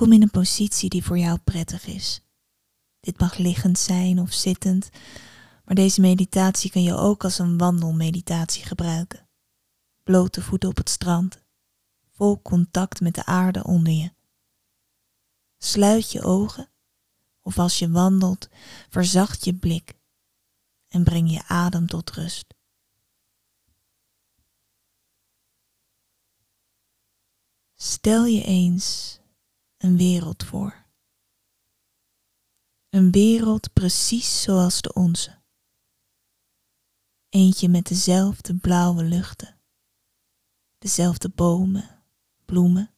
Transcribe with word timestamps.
Kom 0.00 0.12
in 0.12 0.22
een 0.22 0.30
positie 0.30 0.88
die 0.88 1.04
voor 1.04 1.18
jou 1.18 1.38
prettig 1.38 1.86
is. 1.86 2.20
Dit 3.00 3.18
mag 3.18 3.36
liggend 3.36 3.78
zijn 3.78 4.18
of 4.18 4.32
zittend, 4.32 4.90
maar 5.64 5.74
deze 5.74 6.00
meditatie 6.00 6.70
kan 6.70 6.82
je 6.82 6.94
ook 6.94 7.24
als 7.24 7.38
een 7.38 7.58
wandelmeditatie 7.58 8.64
gebruiken. 8.64 9.28
Blote 10.02 10.42
voeten 10.42 10.68
op 10.68 10.76
het 10.76 10.88
strand, 10.88 11.42
vol 12.10 12.42
contact 12.42 13.00
met 13.00 13.14
de 13.14 13.24
aarde 13.24 13.64
onder 13.64 13.92
je. 13.92 14.12
Sluit 15.58 16.12
je 16.12 16.22
ogen 16.22 16.70
of 17.42 17.58
als 17.58 17.78
je 17.78 17.90
wandelt, 17.90 18.48
verzacht 18.88 19.44
je 19.44 19.54
blik 19.54 19.98
en 20.88 21.04
breng 21.04 21.30
je 21.30 21.42
adem 21.46 21.86
tot 21.86 22.10
rust. 22.10 22.54
Stel 27.74 28.24
je 28.24 28.42
eens 28.44 29.19
een 29.80 29.96
wereld 29.96 30.44
voor. 30.44 30.86
Een 32.88 33.10
wereld 33.10 33.72
precies 33.72 34.42
zoals 34.42 34.80
de 34.80 34.92
onze. 34.92 35.42
Eentje 37.28 37.68
met 37.68 37.86
dezelfde 37.86 38.56
blauwe 38.56 39.04
luchten, 39.04 39.60
dezelfde 40.78 41.28
bomen, 41.28 42.02
bloemen, 42.44 42.94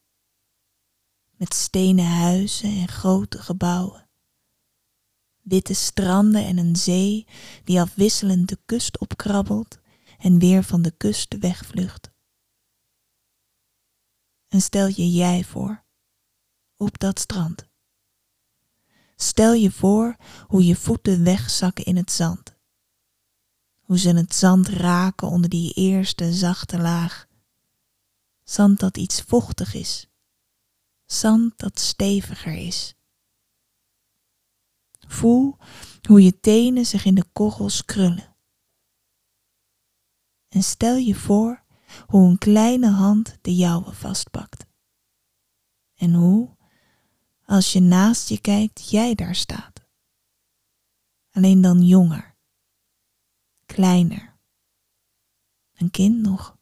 met 1.31 1.55
stenen 1.55 2.07
huizen 2.07 2.71
en 2.71 2.89
grote 2.89 3.39
gebouwen, 3.39 4.11
witte 5.41 5.75
stranden 5.75 6.45
en 6.45 6.59
een 6.59 6.77
zee 6.77 7.27
die 7.65 7.81
afwisselend 7.81 8.49
de 8.49 8.59
kust 8.65 8.99
opkrabbelt 8.99 9.79
en 10.19 10.39
weer 10.39 10.65
van 10.65 10.83
de 10.83 10.97
kust 10.97 11.39
wegvlucht. 11.39 12.11
En 14.49 14.61
stel 14.61 14.87
je 14.87 15.11
jij 15.11 15.45
voor, 15.45 15.82
op 16.83 16.99
dat 16.99 17.19
strand. 17.19 17.67
Stel 19.17 19.53
je 19.53 19.71
voor 19.71 20.17
hoe 20.47 20.65
je 20.65 20.77
voeten 20.77 21.25
wegzakken 21.25 21.85
in 21.85 21.97
het 21.97 22.13
zand. 22.13 22.57
Hoe 23.81 23.99
ze 23.99 24.09
het 24.09 24.35
zand 24.35 24.69
raken 24.69 25.29
onder 25.29 25.51
die 25.51 25.73
eerste 25.73 26.33
zachte 26.33 26.79
laag. 26.79 27.27
Zand 28.45 28.81
dat 28.81 28.97
iets 28.97 29.21
vochtig 29.21 29.75
is. 29.75 30.07
Zand 31.05 31.59
dat 31.59 31.81
steviger 31.81 32.55
is. 32.55 32.95
Voel 35.07 35.57
hoe 36.09 36.23
je 36.23 36.41
tenen 36.41 36.87
zich 36.87 37.05
in 37.05 37.15
de 37.15 37.25
korrels 37.33 37.85
krullen. 37.85 38.37
En 40.49 40.63
stel 40.63 40.97
je 40.97 41.15
voor 41.15 41.65
hoe 42.07 42.29
een 42.29 42.39
kleine 42.39 42.91
hand 42.91 43.39
de 43.41 43.55
jouwe 43.55 43.93
vastpakt. 43.93 44.67
En 46.03 46.15
hoe, 46.15 46.32
als 47.63 47.73
je 47.73 47.81
naast 47.81 48.29
je 48.29 48.41
kijkt, 48.41 48.91
jij 48.91 49.15
daar 49.15 49.35
staat. 49.35 49.85
Alleen 51.31 51.61
dan 51.61 51.83
jonger, 51.83 52.37
kleiner, 53.67 54.39
een 55.75 55.91
kind 55.91 56.23
nog. 56.23 56.59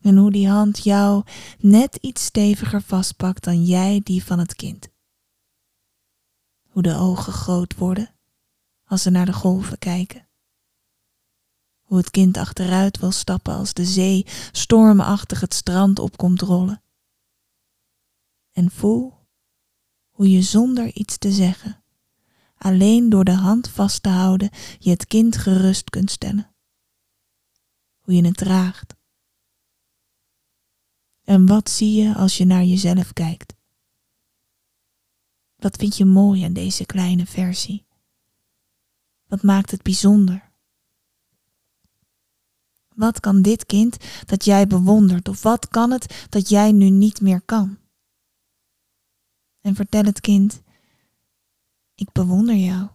En 0.00 0.16
hoe 0.16 0.30
die 0.30 0.48
hand 0.48 0.84
jou 0.84 1.24
net 1.58 1.96
iets 1.96 2.24
steviger 2.24 2.82
vastpakt 2.82 3.44
dan 3.44 3.64
jij 3.64 4.00
die 4.04 4.24
van 4.24 4.38
het 4.38 4.54
kind. 4.54 4.88
Hoe 6.68 6.82
de 6.82 6.94
ogen 6.94 7.32
groot 7.32 7.74
worden 7.74 8.14
als 8.84 9.02
ze 9.02 9.10
naar 9.10 9.26
de 9.26 9.32
golven 9.32 9.78
kijken. 9.78 10.28
Hoe 11.80 11.98
het 11.98 12.10
kind 12.10 12.36
achteruit 12.36 12.98
wil 12.98 13.12
stappen 13.12 13.54
als 13.54 13.72
de 13.72 13.84
zee 13.84 14.26
stormachtig 14.52 15.40
het 15.40 15.54
strand 15.54 15.98
op 15.98 16.16
komt 16.16 16.40
rollen. 16.40 16.82
En 18.52 18.70
voel 18.70 19.22
hoe 20.14 20.30
je 20.30 20.42
zonder 20.42 20.94
iets 20.94 21.18
te 21.18 21.32
zeggen, 21.32 21.82
alleen 22.56 23.08
door 23.08 23.24
de 23.24 23.34
hand 23.34 23.68
vast 23.68 24.02
te 24.02 24.08
houden, 24.08 24.50
je 24.78 24.90
het 24.90 25.06
kind 25.06 25.36
gerust 25.36 25.90
kunt 25.90 26.10
stellen. 26.10 26.54
Hoe 28.00 28.14
je 28.14 28.24
het 28.24 28.36
draagt. 28.36 28.94
En 31.24 31.46
wat 31.46 31.70
zie 31.70 32.02
je 32.02 32.14
als 32.14 32.36
je 32.36 32.44
naar 32.44 32.64
jezelf 32.64 33.12
kijkt? 33.12 33.54
Wat 35.56 35.76
vind 35.76 35.96
je 35.96 36.04
mooi 36.04 36.44
aan 36.44 36.52
deze 36.52 36.86
kleine 36.86 37.26
versie? 37.26 37.86
Wat 39.26 39.42
maakt 39.42 39.70
het 39.70 39.82
bijzonder? 39.82 40.52
Wat 42.94 43.20
kan 43.20 43.42
dit 43.42 43.66
kind 43.66 43.96
dat 44.26 44.44
jij 44.44 44.66
bewondert 44.66 45.28
of 45.28 45.42
wat 45.42 45.68
kan 45.68 45.90
het 45.90 46.26
dat 46.28 46.48
jij 46.48 46.72
nu 46.72 46.90
niet 46.90 47.20
meer 47.20 47.40
kan? 47.40 47.78
En 49.64 49.74
vertel 49.74 50.04
het 50.04 50.20
kind, 50.20 50.62
ik 51.94 52.12
bewonder 52.12 52.54
jou. 52.54 52.88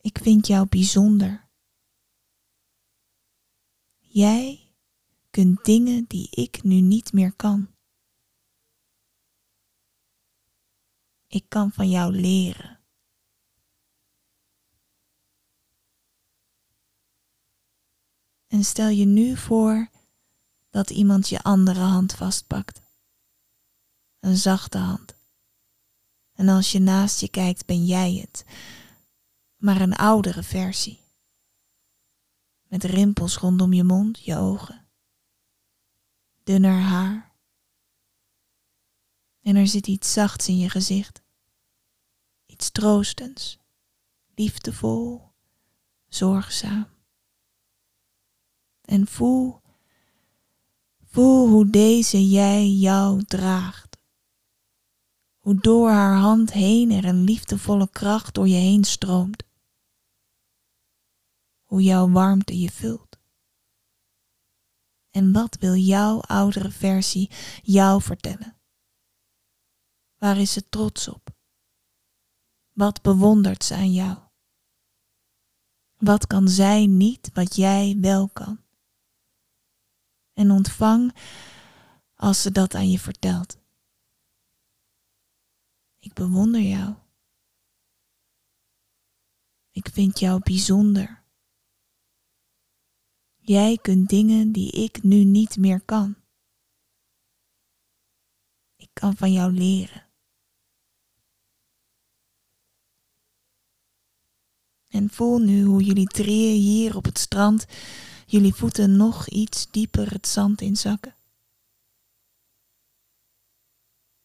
Ik 0.00 0.18
vind 0.18 0.46
jou 0.46 0.68
bijzonder. 0.68 1.48
Jij 3.98 4.72
kunt 5.30 5.64
dingen 5.64 6.04
die 6.04 6.28
ik 6.30 6.62
nu 6.62 6.80
niet 6.80 7.12
meer 7.12 7.32
kan. 7.32 7.74
Ik 11.26 11.44
kan 11.48 11.72
van 11.72 11.90
jou 11.90 12.12
leren. 12.12 12.80
En 18.46 18.64
stel 18.64 18.88
je 18.88 19.04
nu 19.04 19.36
voor 19.36 19.90
dat 20.70 20.90
iemand 20.90 21.28
je 21.28 21.42
andere 21.42 21.80
hand 21.80 22.12
vastpakt. 22.12 22.81
Een 24.22 24.36
zachte 24.36 24.78
hand. 24.78 25.16
En 26.32 26.48
als 26.48 26.72
je 26.72 26.78
naast 26.78 27.20
je 27.20 27.28
kijkt, 27.28 27.66
ben 27.66 27.84
jij 27.84 28.14
het, 28.14 28.44
maar 29.56 29.80
een 29.80 29.94
oudere 29.94 30.42
versie. 30.42 31.00
Met 32.68 32.84
rimpels 32.84 33.36
rondom 33.36 33.72
je 33.72 33.84
mond, 33.84 34.24
je 34.24 34.36
ogen. 34.36 34.88
Dunner 36.44 36.80
haar. 36.80 37.32
En 39.40 39.56
er 39.56 39.66
zit 39.66 39.86
iets 39.86 40.12
zachts 40.12 40.48
in 40.48 40.58
je 40.58 40.70
gezicht. 40.70 41.22
Iets 42.46 42.70
troostends, 42.70 43.58
liefdevol, 44.34 45.32
zorgzaam. 46.08 46.88
En 48.80 49.06
voel, 49.06 49.60
voel 51.04 51.48
hoe 51.48 51.70
deze 51.70 52.28
jij 52.28 52.68
jou 52.68 53.24
draagt. 53.24 53.91
Hoe 55.42 55.60
door 55.60 55.90
haar 55.90 56.16
hand 56.16 56.52
heen 56.52 56.90
er 56.90 57.04
een 57.04 57.24
liefdevolle 57.24 57.90
kracht 57.90 58.34
door 58.34 58.48
je 58.48 58.56
heen 58.56 58.84
stroomt. 58.84 59.42
Hoe 61.62 61.82
jouw 61.82 62.10
warmte 62.10 62.58
je 62.58 62.70
vult. 62.70 63.18
En 65.10 65.32
wat 65.32 65.56
wil 65.56 65.74
jouw 65.74 66.20
oudere 66.20 66.70
versie 66.70 67.30
jou 67.62 68.02
vertellen? 68.02 68.56
Waar 70.16 70.38
is 70.38 70.52
ze 70.52 70.68
trots 70.68 71.08
op? 71.08 71.30
Wat 72.72 73.02
bewondert 73.02 73.64
ze 73.64 73.74
aan 73.74 73.92
jou? 73.92 74.18
Wat 75.96 76.26
kan 76.26 76.48
zij 76.48 76.86
niet 76.86 77.30
wat 77.32 77.56
jij 77.56 77.96
wel 78.00 78.28
kan? 78.28 78.62
en 80.34 80.50
ontvang 80.50 81.14
als 82.14 82.42
ze 82.42 82.50
dat 82.52 82.74
aan 82.74 82.90
je 82.90 82.98
vertelt. 82.98 83.61
Ik 86.02 86.12
bewonder 86.12 86.60
jou. 86.60 86.94
Ik 89.70 89.88
vind 89.88 90.18
jou 90.18 90.40
bijzonder. 90.42 91.22
Jij 93.36 93.78
kunt 93.82 94.08
dingen 94.08 94.52
die 94.52 94.70
ik 94.70 95.02
nu 95.02 95.24
niet 95.24 95.56
meer 95.56 95.80
kan. 95.80 96.16
Ik 98.76 98.90
kan 98.92 99.16
van 99.16 99.32
jou 99.32 99.52
leren. 99.52 100.06
En 104.88 105.10
voel 105.10 105.38
nu 105.38 105.64
hoe 105.64 105.82
jullie 105.82 106.06
drieën 106.06 106.60
hier 106.60 106.96
op 106.96 107.04
het 107.04 107.18
strand 107.18 107.66
jullie 108.26 108.54
voeten 108.54 108.96
nog 108.96 109.28
iets 109.28 109.70
dieper 109.70 110.12
het 110.12 110.26
zand 110.26 110.60
inzakken. 110.60 111.14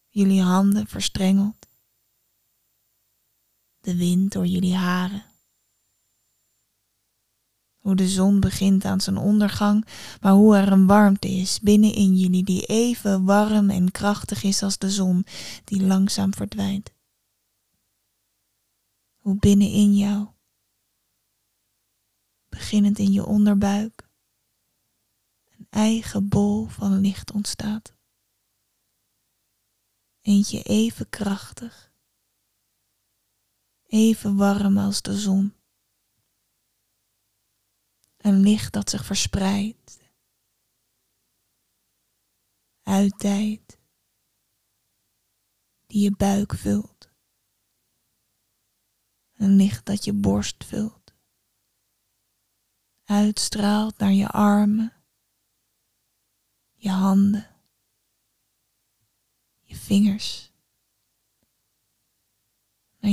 Jullie 0.08 0.42
handen 0.42 0.86
verstrengeld. 0.86 1.57
De 3.80 3.96
wind 3.96 4.32
door 4.32 4.46
jullie 4.46 4.74
haren. 4.74 5.24
Hoe 7.78 7.96
de 7.96 8.08
zon 8.08 8.40
begint 8.40 8.84
aan 8.84 9.00
zijn 9.00 9.16
ondergang, 9.16 9.86
maar 10.20 10.32
hoe 10.32 10.56
er 10.56 10.72
een 10.72 10.86
warmte 10.86 11.28
is 11.28 11.60
binnenin 11.60 12.16
jullie 12.16 12.44
die 12.44 12.66
even 12.66 13.24
warm 13.24 13.70
en 13.70 13.90
krachtig 13.90 14.42
is 14.42 14.62
als 14.62 14.78
de 14.78 14.90
zon 14.90 15.26
die 15.64 15.82
langzaam 15.82 16.34
verdwijnt. 16.34 16.92
Hoe 19.16 19.38
binnenin 19.38 19.96
jou 19.96 20.28
beginnend 22.48 22.98
in 22.98 23.12
je 23.12 23.24
onderbuik, 23.24 24.08
een 25.44 25.66
eigen 25.70 26.28
bol 26.28 26.66
van 26.66 27.00
licht 27.00 27.32
ontstaat. 27.32 27.94
Eentje 30.20 30.62
even 30.62 31.08
krachtig, 31.08 31.87
even 33.88 34.36
warm 34.36 34.78
als 34.78 35.02
de 35.02 35.18
zon. 35.18 35.54
Een 38.16 38.40
licht 38.40 38.72
dat 38.72 38.90
zich 38.90 39.04
verspreidt, 39.04 39.98
uitdijt, 42.82 43.78
die 45.86 46.02
je 46.02 46.16
buik 46.16 46.54
vult. 46.54 47.10
Een 49.34 49.56
licht 49.56 49.86
dat 49.86 50.04
je 50.04 50.12
borst 50.12 50.64
vult, 50.64 51.14
uitstraalt 53.04 53.98
naar 53.98 54.12
je 54.12 54.28
armen, 54.28 54.92
je 56.74 56.90
handen 56.90 57.58
je 59.68 59.76
vingers, 59.76 60.47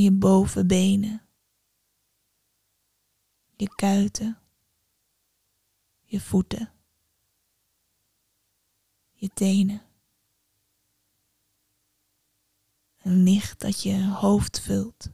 je 0.02 0.12
bovenbenen, 0.12 1.28
je 3.56 3.76
kuiten, 3.76 4.40
je 6.04 6.22
voeten, 6.22 6.74
je 9.12 9.30
tenen. 9.34 9.82
Een 12.98 13.24
licht 13.24 13.60
dat 13.60 13.84
je 13.84 14.06
hoofd 14.06 14.60
vult, 14.60 15.10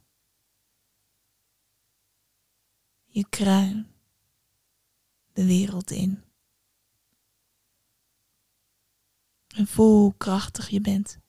je 3.05 3.29
kruin, 3.29 3.91
de 5.33 5.45
wereld 5.45 5.91
in. 5.91 6.23
En 9.47 9.67
voel 9.67 9.99
hoe 9.99 10.17
krachtig 10.17 10.69
je 10.69 10.81
bent 10.81 11.19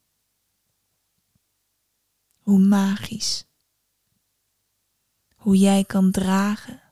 hoe 2.43 2.59
magisch. 2.59 3.45
Hoe 5.37 5.57
jij 5.57 5.85
kan 5.85 6.11
dragen 6.11 6.83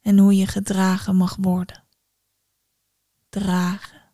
en 0.00 0.18
hoe 0.18 0.36
je 0.36 0.46
gedragen 0.46 1.16
mag 1.16 1.36
worden. 1.36 1.84
Dragen 3.28 4.12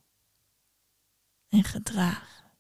en 1.49 1.65
gedragen. 1.65 2.51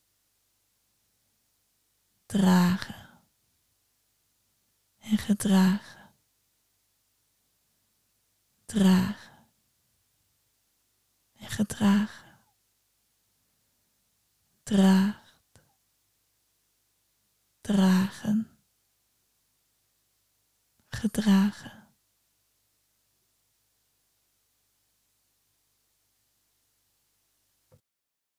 Dragen 2.26 3.08
en 4.98 5.18
gedragen. 5.18 6.10
Dragen 8.64 9.48
en 11.32 11.48
gedragen. 11.48 12.38
Dragen 14.62 15.19
dragen, 17.72 18.48
gedragen. 20.88 21.79